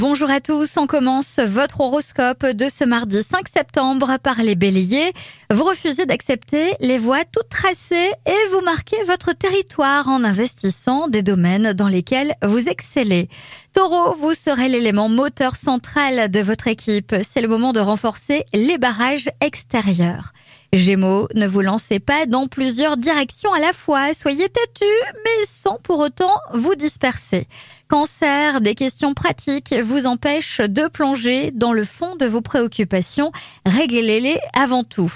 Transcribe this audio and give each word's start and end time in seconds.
Bonjour 0.00 0.30
à 0.30 0.40
tous, 0.40 0.78
on 0.78 0.86
commence 0.86 1.38
votre 1.40 1.82
horoscope 1.82 2.46
de 2.46 2.68
ce 2.68 2.84
mardi 2.84 3.22
5 3.22 3.46
septembre 3.48 4.16
par 4.22 4.42
les 4.42 4.54
béliers. 4.54 5.12
Vous 5.52 5.62
refusez 5.62 6.06
d'accepter 6.06 6.72
les 6.80 6.96
voies 6.96 7.26
toutes 7.30 7.50
tracées 7.50 8.10
et 8.24 8.50
vous 8.50 8.62
marquez 8.62 8.96
votre 9.06 9.34
territoire 9.34 10.08
en 10.08 10.24
investissant 10.24 11.08
des 11.08 11.20
domaines 11.20 11.74
dans 11.74 11.88
lesquels 11.88 12.32
vous 12.42 12.70
excellez. 12.70 13.28
Taureau, 13.74 14.14
vous 14.14 14.32
serez 14.32 14.70
l'élément 14.70 15.10
moteur 15.10 15.54
central 15.54 16.30
de 16.30 16.40
votre 16.40 16.68
équipe. 16.68 17.14
C'est 17.22 17.42
le 17.42 17.48
moment 17.48 17.74
de 17.74 17.80
renforcer 17.80 18.46
les 18.54 18.78
barrages 18.78 19.28
extérieurs. 19.42 20.32
Gémeaux, 20.72 21.26
ne 21.34 21.48
vous 21.48 21.62
lancez 21.62 21.98
pas 21.98 22.26
dans 22.26 22.46
plusieurs 22.46 22.96
directions 22.96 23.52
à 23.52 23.58
la 23.58 23.72
fois. 23.72 24.14
Soyez 24.14 24.48
têtu, 24.48 24.90
mais 25.24 25.44
sans 25.44 25.78
pour 25.82 25.98
autant 25.98 26.34
vous 26.54 26.76
disperser. 26.76 27.48
Cancer, 27.88 28.60
des 28.60 28.76
questions 28.76 29.12
pratiques 29.12 29.74
vous 29.82 30.06
empêchent 30.06 30.60
de 30.60 30.86
plonger 30.86 31.50
dans 31.50 31.72
le 31.72 31.84
fond 31.84 32.14
de 32.14 32.26
vos 32.26 32.40
préoccupations. 32.40 33.32
Réglez-les 33.66 34.38
avant 34.54 34.84
tout. 34.84 35.12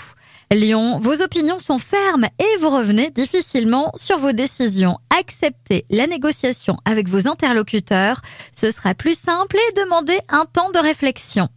Lion, 0.50 0.98
vos 0.98 1.22
opinions 1.22 1.60
sont 1.60 1.78
fermes 1.78 2.26
et 2.38 2.56
vous 2.60 2.70
revenez 2.70 3.10
difficilement 3.10 3.92
sur 3.94 4.18
vos 4.18 4.32
décisions. 4.32 4.98
Acceptez 5.16 5.84
la 5.88 6.08
négociation 6.08 6.76
avec 6.84 7.08
vos 7.08 7.28
interlocuteurs. 7.28 8.22
Ce 8.52 8.70
sera 8.70 8.94
plus 8.94 9.18
simple 9.18 9.56
et 9.56 9.80
demandez 9.80 10.18
un 10.28 10.46
temps 10.46 10.70
de 10.70 10.78
réflexion. 10.78 11.48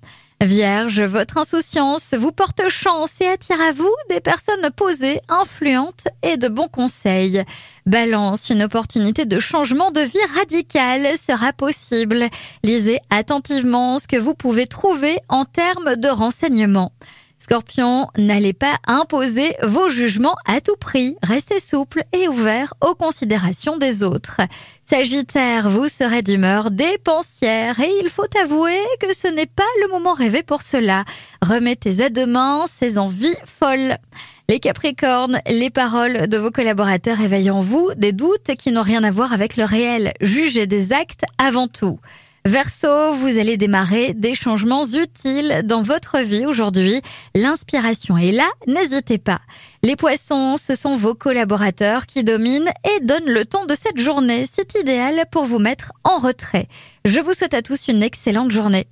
Vierge, 0.41 1.01
votre 1.01 1.37
insouciance 1.37 2.13
vous 2.13 2.31
porte 2.31 2.69
chance 2.69 3.19
et 3.21 3.27
attire 3.27 3.59
à 3.59 3.71
vous 3.71 3.91
des 4.09 4.19
personnes 4.19 4.69
posées, 4.75 5.19
influentes 5.29 6.07
et 6.21 6.37
de 6.37 6.47
bons 6.47 6.67
conseils. 6.67 7.43
Balance, 7.87 8.51
une 8.51 8.61
opportunité 8.61 9.25
de 9.25 9.39
changement 9.39 9.89
de 9.89 10.01
vie 10.01 10.35
radical 10.37 11.17
sera 11.17 11.53
possible. 11.53 12.27
Lisez 12.63 12.99
attentivement 13.09 13.97
ce 13.97 14.07
que 14.07 14.17
vous 14.17 14.35
pouvez 14.35 14.67
trouver 14.67 15.17
en 15.27 15.43
termes 15.43 15.95
de 15.95 16.07
renseignements. 16.07 16.91
Scorpion, 17.39 18.07
n'allez 18.17 18.53
pas 18.53 18.77
imposer 18.87 19.55
vos 19.61 19.89
jugements 19.89 20.35
à 20.45 20.59
tout 20.59 20.75
prix. 20.75 21.15
Restez 21.21 21.59
souple 21.59 22.03
et 22.11 22.27
ouvert 22.27 22.73
aux 22.81 22.95
considérations 22.95 23.77
des 23.77 24.01
autres. 24.03 24.41
Sagittaire, 24.81 25.69
vous 25.69 25.87
serez 25.87 26.23
d'humeur 26.23 26.71
dépensière 26.71 27.79
et 27.79 27.91
il 28.01 28.09
faut 28.09 28.25
avouer 28.41 28.79
que 28.99 29.15
ce 29.15 29.27
n'est 29.27 29.45
pas 29.45 29.63
le 29.83 29.89
moment 29.89 30.13
rêvé 30.13 30.41
pour 30.41 30.63
cela. 30.63 31.05
Remettez 31.41 32.01
à 32.01 32.09
demain 32.09 32.65
ces 32.67 32.97
envies 32.97 33.35
folles. 33.45 33.97
Les 34.49 34.59
Capricornes, 34.59 35.39
les 35.47 35.69
paroles 35.69 36.27
de 36.27 36.37
vos 36.37 36.51
collaborateurs 36.51 37.21
éveillent 37.21 37.51
en 37.51 37.61
vous 37.61 37.91
des 37.97 38.13
doutes 38.13 38.55
qui 38.57 38.71
n'ont 38.71 38.81
rien 38.81 39.03
à 39.03 39.11
voir 39.11 39.31
avec 39.31 39.57
le 39.57 39.63
réel. 39.63 40.13
Jugez 40.21 40.65
des 40.65 40.91
actes 40.91 41.25
avant 41.37 41.67
tout. 41.67 41.99
Verseau, 42.47 43.11
vous 43.11 43.39
allez 43.39 43.57
démarrer 43.57 44.13
des 44.13 44.33
changements 44.33 44.85
utiles 44.85 45.63
dans 45.65 45.81
votre 45.81 46.19
vie 46.19 46.45
aujourd'hui. 46.45 47.01
L'inspiration 47.35 48.17
est 48.17 48.31
là, 48.31 48.47
n'hésitez 48.67 49.17
pas. 49.17 49.41
Les 49.83 49.97
poissons, 49.97 50.55
ce 50.55 50.73
sont 50.73 50.95
vos 50.95 51.13
collaborateurs 51.13 52.05
qui 52.05 52.23
dominent 52.23 52.71
et 52.85 53.03
donnent 53.03 53.29
le 53.29 53.43
ton 53.43 53.65
de 53.65 53.75
cette 53.75 53.99
journée. 53.99 54.45
C'est 54.49 54.79
idéal 54.79 55.25
pour 55.29 55.43
vous 55.43 55.59
mettre 55.59 55.91
en 56.05 56.19
retrait. 56.19 56.69
Je 57.03 57.19
vous 57.19 57.33
souhaite 57.33 57.53
à 57.53 57.61
tous 57.61 57.89
une 57.89 58.01
excellente 58.01 58.51
journée. 58.51 58.87